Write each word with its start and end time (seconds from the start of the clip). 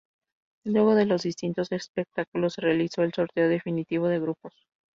Luego 0.65 0.95
de 0.95 1.05
los 1.05 1.21
distintos 1.21 1.71
espectáculos 1.71 2.53
se 2.53 2.61
realizó 2.61 3.03
el 3.03 3.13
sorteo 3.13 3.47
definitivo 3.47 4.07
de 4.07 4.19
grupos. 4.19 4.51